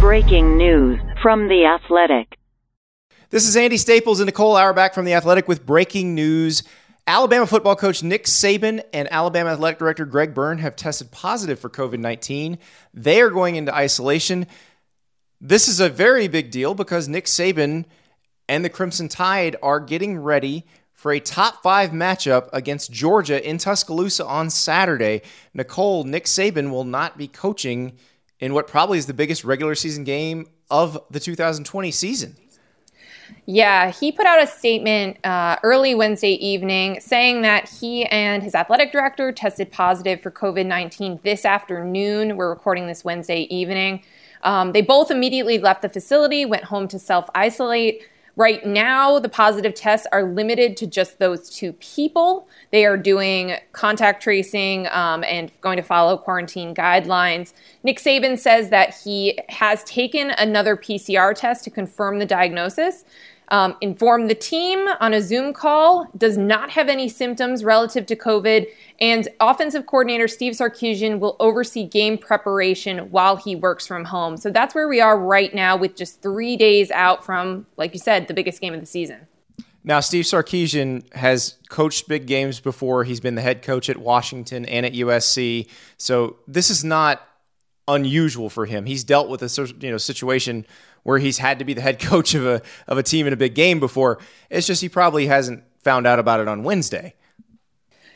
[0.00, 2.36] Breaking news from The Athletic.
[3.30, 6.64] This is Andy Staples and Nicole Auerbach from The Athletic with breaking news.
[7.06, 11.70] Alabama football coach Nick Saban and Alabama athletic director Greg Byrne have tested positive for
[11.70, 12.58] COVID 19.
[12.92, 14.48] They are going into isolation.
[15.40, 17.84] This is a very big deal because Nick Saban
[18.48, 20.66] and the Crimson Tide are getting ready
[20.98, 25.22] for a top five matchup against Georgia in Tuscaloosa on Saturday.
[25.54, 27.96] Nicole, Nick Saban will not be coaching
[28.40, 32.36] in what probably is the biggest regular season game of the 2020 season.
[33.46, 38.56] Yeah, he put out a statement uh, early Wednesday evening saying that he and his
[38.56, 42.36] athletic director tested positive for COVID 19 this afternoon.
[42.36, 44.02] We're recording this Wednesday evening.
[44.42, 48.02] Um, they both immediately left the facility, went home to self isolate.
[48.38, 52.48] Right now, the positive tests are limited to just those two people.
[52.70, 57.52] They are doing contact tracing um, and going to follow quarantine guidelines.
[57.82, 63.04] Nick Saban says that he has taken another PCR test to confirm the diagnosis
[63.50, 68.16] um, informed the team on a Zoom call, does not have any symptoms relative to
[68.16, 68.66] COVID,
[69.00, 74.36] and offensive coordinator Steve Sarkisian will oversee game preparation while he works from home.
[74.36, 78.00] So that's where we are right now with just three days out from, like you
[78.00, 79.26] said, the biggest game of the season.
[79.84, 83.04] Now, Steve Sarkisian has coached big games before.
[83.04, 85.68] He's been the head coach at Washington and at USC.
[85.96, 87.26] So this is not
[87.88, 88.86] unusual for him.
[88.86, 90.66] He's dealt with a you know situation
[91.02, 93.36] where he's had to be the head coach of a of a team in a
[93.36, 94.18] big game before.
[94.50, 97.14] It's just he probably hasn't found out about it on Wednesday.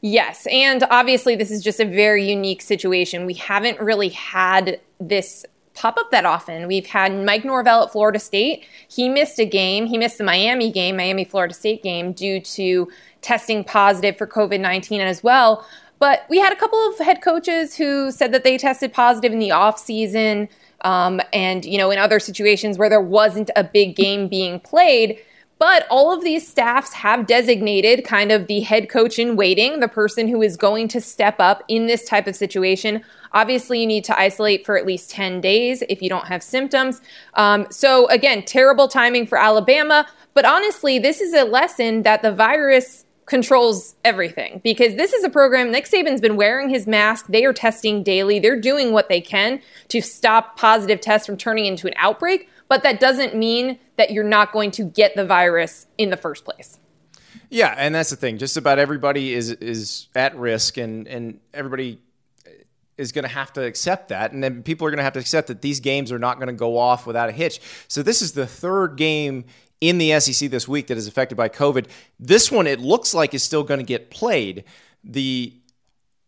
[0.00, 3.26] Yes, and obviously this is just a very unique situation.
[3.26, 5.44] We haven't really had this
[5.74, 6.66] pop up that often.
[6.66, 8.64] We've had Mike Norvell at Florida State.
[8.88, 9.86] He missed a game.
[9.86, 12.88] He missed the Miami game, Miami Florida State game, due to
[13.20, 15.66] testing positive for COVID 19 as well.
[15.98, 19.38] But we had a couple of head coaches who said that they tested positive in
[19.38, 20.48] the off season.
[20.82, 25.18] Um, and, you know, in other situations where there wasn't a big game being played.
[25.58, 29.88] But all of these staffs have designated kind of the head coach in waiting, the
[29.88, 33.02] person who is going to step up in this type of situation.
[33.32, 37.00] Obviously, you need to isolate for at least 10 days if you don't have symptoms.
[37.34, 40.06] Um, so, again, terrible timing for Alabama.
[40.34, 45.28] But honestly, this is a lesson that the virus controls everything because this is a
[45.28, 45.70] program.
[45.70, 47.26] Nick Saban's been wearing his mask.
[47.28, 48.38] They are testing daily.
[48.38, 52.48] They're doing what they can to stop positive tests from turning into an outbreak.
[52.68, 56.44] But that doesn't mean that you're not going to get the virus in the first
[56.44, 56.78] place.
[57.48, 58.38] Yeah, and that's the thing.
[58.38, 62.00] Just about everybody is is at risk, and and everybody
[62.98, 65.20] is going to have to accept that, and then people are going to have to
[65.20, 67.60] accept that these games are not going to go off without a hitch.
[67.88, 69.44] So this is the third game
[69.80, 71.86] in the SEC this week that is affected by COVID.
[72.18, 74.64] This one, it looks like, is still going to get played.
[75.04, 75.52] The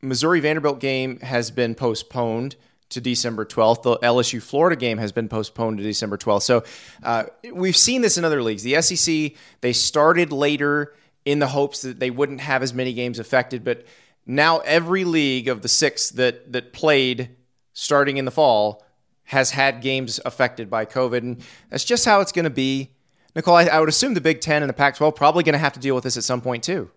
[0.00, 2.56] Missouri Vanderbilt game has been postponed
[2.90, 3.82] to December 12th.
[3.82, 6.42] The LSU Florida game has been postponed to December 12th.
[6.42, 6.64] So
[7.02, 8.62] uh, we've seen this in other leagues.
[8.62, 10.94] The SEC, they started later
[11.24, 13.86] in the hopes that they wouldn't have as many games affected, but
[14.26, 17.30] now every league of the six that that played
[17.72, 18.84] starting in the fall
[19.24, 22.90] has had games affected by COVID, and that's just how it's going to be
[23.34, 25.58] Nicole, I, I would assume the Big Ten and the Pac 12 probably going to
[25.58, 26.90] have to deal with this at some point too.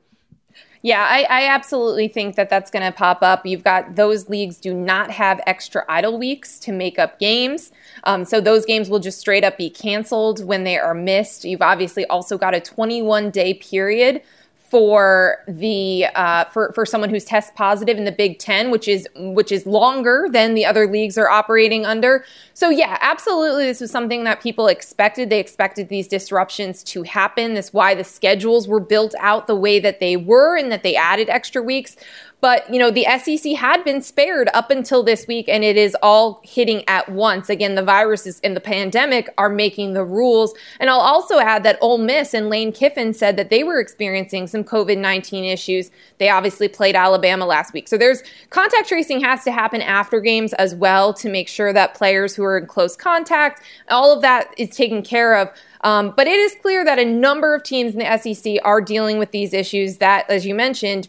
[0.84, 3.48] Yeah, I, I, absolutely think that that's going to pop up.
[3.48, 7.72] You've got those leagues do not have extra idle weeks to make up games.
[8.04, 11.46] Um, so those games will just straight up be canceled when they are missed.
[11.46, 14.22] You've obviously also got a 21 day period
[14.69, 19.07] for the uh, for for someone who's test positive in the Big Ten, which is
[19.16, 22.25] which is longer than the other leagues are operating under.
[22.53, 25.29] So yeah, absolutely, this was something that people expected.
[25.29, 27.53] They expected these disruptions to happen.
[27.53, 30.95] That's why the schedules were built out the way that they were, and that they
[30.95, 31.95] added extra weeks.
[32.40, 35.98] But, you know, the SEC had been spared up until this week, and it is
[36.03, 37.50] all hitting at once.
[37.50, 40.53] Again, the viruses and the pandemic are making the rules.
[40.80, 44.46] And I'll also add that Ole Miss and Lane Kiffin said that they were experiencing
[44.46, 45.90] some COVID 19 issues.
[46.20, 47.88] They obviously played Alabama last week.
[47.88, 48.22] So there's
[48.52, 52.44] contact tracing has to happen after games as well to make sure that players who
[52.44, 55.50] are in close contact, all of that is taken care of.
[55.82, 59.17] Um, but it is clear that a number of teams in the SEC are dealing
[59.17, 61.08] with these issues that, as you mentioned,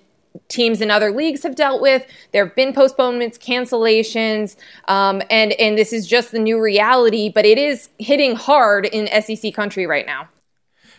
[0.49, 2.07] teams in other leagues have dealt with.
[2.33, 4.57] There have been postponements, cancellations,
[4.87, 7.31] um, and and this is just the new reality.
[7.35, 10.29] But it is hitting hard in SEC country right now.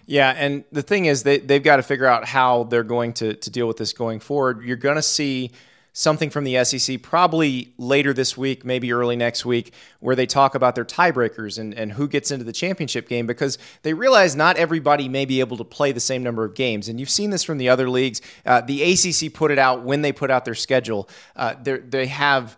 [0.05, 3.35] Yeah, and the thing is, they they've got to figure out how they're going to
[3.35, 4.63] to deal with this going forward.
[4.63, 5.51] You're going to see
[5.93, 10.55] something from the SEC probably later this week, maybe early next week, where they talk
[10.55, 14.57] about their tiebreakers and, and who gets into the championship game because they realize not
[14.57, 16.87] everybody may be able to play the same number of games.
[16.87, 18.21] And you've seen this from the other leagues.
[18.45, 21.09] Uh, the ACC put it out when they put out their schedule.
[21.35, 22.57] Uh, they have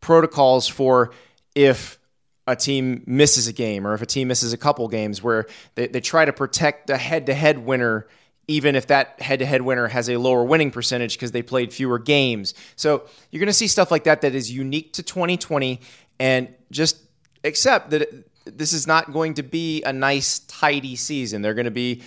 [0.00, 1.12] protocols for
[1.54, 1.98] if
[2.46, 5.46] a team misses a game or if a team misses a couple games where
[5.76, 8.06] they, they try to protect the head to head winner
[8.48, 11.72] even if that head to head winner has a lower winning percentage because they played
[11.72, 12.54] fewer games.
[12.76, 15.80] So you're going to see stuff like that that is unique to 2020
[16.18, 16.98] and just
[17.44, 18.08] accept that
[18.44, 21.42] this is not going to be a nice, tidy season.
[21.42, 22.02] They're going to be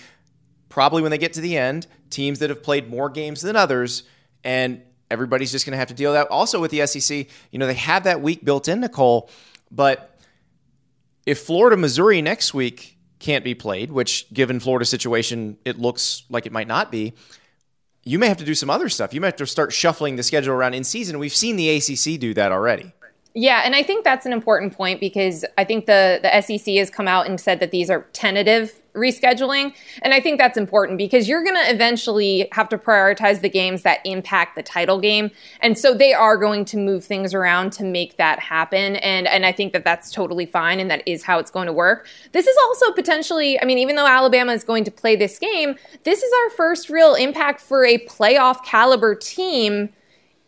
[0.68, 4.02] probably when they get to the end, teams that have played more games than others.
[4.44, 6.28] And everybody's just going to have to deal with that.
[6.28, 9.30] Also, with the SEC, you know, they have that week built in, Nicole.
[9.70, 10.18] But
[11.24, 16.46] if Florida, Missouri next week can't be played, which given Florida's situation, it looks like
[16.46, 17.14] it might not be.
[18.04, 19.12] You may have to do some other stuff.
[19.12, 21.18] You may have to start shuffling the schedule around in season.
[21.18, 22.92] We've seen the ACC do that already.
[23.38, 26.88] Yeah, and I think that's an important point because I think the the SEC has
[26.88, 31.28] come out and said that these are tentative rescheduling, and I think that's important because
[31.28, 35.30] you're going to eventually have to prioritize the games that impact the title game,
[35.60, 39.44] and so they are going to move things around to make that happen, and and
[39.44, 42.06] I think that that's totally fine, and that is how it's going to work.
[42.32, 45.76] This is also potentially, I mean, even though Alabama is going to play this game,
[46.04, 49.90] this is our first real impact for a playoff caliber team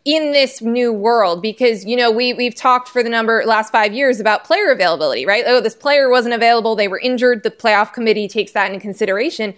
[0.08, 3.92] in this new world because you know we we've talked for the number last 5
[3.92, 5.44] years about player availability, right?
[5.46, 9.54] Oh, this player wasn't available, they were injured, the playoff committee takes that into consideration.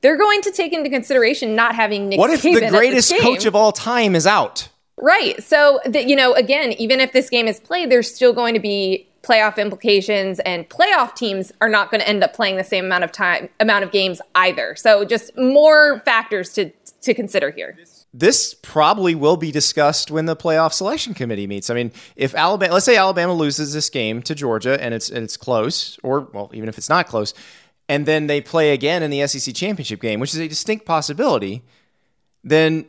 [0.00, 3.44] They're going to take into consideration not having Nick What if Saban the greatest coach
[3.44, 4.70] of all time is out?
[4.96, 5.42] Right.
[5.42, 8.60] So, the, you know, again, even if this game is played, there's still going to
[8.60, 12.86] be playoff implications and playoff teams are not going to end up playing the same
[12.86, 14.74] amount of time amount of games either.
[14.76, 16.70] So, just more factors to
[17.02, 17.76] to consider here
[18.12, 21.70] this probably will be discussed when the playoff selection committee meets.
[21.70, 25.22] I mean, if Alabama, let's say Alabama loses this game to Georgia and it's and
[25.22, 27.34] it's close, or well, even if it's not close,
[27.88, 31.62] and then they play again in the SEC championship game, which is a distinct possibility,
[32.42, 32.86] then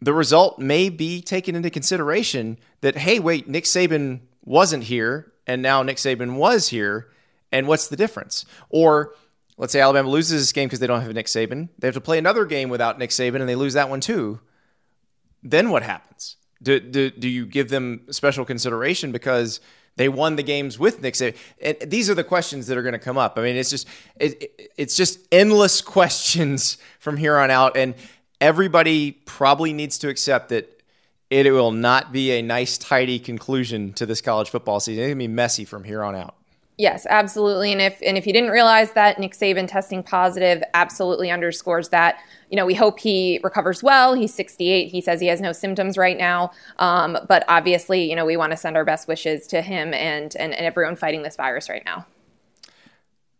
[0.00, 5.60] the result may be taken into consideration that hey, wait, Nick Saban wasn't here, and
[5.60, 7.10] now Nick Saban was here,
[7.52, 8.46] and what's the difference?
[8.70, 9.14] Or
[9.58, 11.68] let's say Alabama loses this game because they don't have Nick Saban.
[11.78, 14.40] They have to play another game without Nick Saban and they lose that one too.
[15.42, 16.36] Then what happens?
[16.62, 19.60] Do, do, do you give them special consideration because
[19.96, 21.36] they won the games with Nick Saban?
[21.60, 23.38] And these are the questions that are going to come up.
[23.38, 27.94] I mean, it's just it, it's just endless questions from here on out, and
[28.40, 30.82] everybody probably needs to accept that
[31.30, 35.04] it will not be a nice, tidy conclusion to this college football season.
[35.04, 36.37] It's going to be messy from here on out.
[36.78, 37.72] Yes, absolutely.
[37.72, 42.20] And if and if you didn't realize that Nick Saban testing positive absolutely underscores that.
[42.50, 44.14] You know, we hope he recovers well.
[44.14, 44.88] He's 68.
[44.88, 46.52] He says he has no symptoms right now.
[46.78, 50.36] Um, but obviously, you know, we want to send our best wishes to him and,
[50.36, 52.06] and and everyone fighting this virus right now.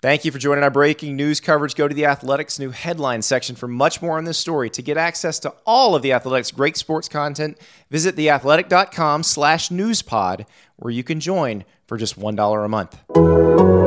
[0.00, 1.74] Thank you for joining our breaking news coverage.
[1.74, 4.70] Go to the Athletics new headline section for much more on this story.
[4.70, 7.58] To get access to all of the Athletics' great sports content,
[7.90, 10.46] visit theathletic.com slash newspod,
[10.76, 13.77] where you can join for just $1 a month.